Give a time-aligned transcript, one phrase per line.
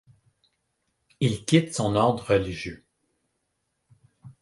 [1.19, 2.83] Il quitte son ordre religieux.